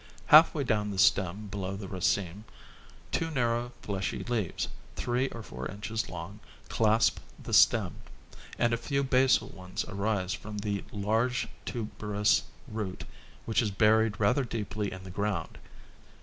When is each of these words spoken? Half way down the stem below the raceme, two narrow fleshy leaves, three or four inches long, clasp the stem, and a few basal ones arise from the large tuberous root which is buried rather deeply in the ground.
Half 0.25 0.55
way 0.55 0.63
down 0.63 0.89
the 0.89 0.97
stem 0.97 1.45
below 1.49 1.75
the 1.75 1.87
raceme, 1.87 2.43
two 3.11 3.29
narrow 3.29 3.71
fleshy 3.83 4.23
leaves, 4.23 4.67
three 4.95 5.29
or 5.29 5.43
four 5.43 5.67
inches 5.69 6.09
long, 6.09 6.39
clasp 6.69 7.19
the 7.37 7.53
stem, 7.53 7.93
and 8.57 8.73
a 8.73 8.77
few 8.77 9.03
basal 9.03 9.49
ones 9.49 9.85
arise 9.87 10.33
from 10.33 10.57
the 10.57 10.83
large 10.91 11.47
tuberous 11.65 12.41
root 12.67 13.03
which 13.45 13.61
is 13.61 13.69
buried 13.69 14.19
rather 14.19 14.43
deeply 14.43 14.91
in 14.91 15.03
the 15.03 15.11
ground. 15.11 15.59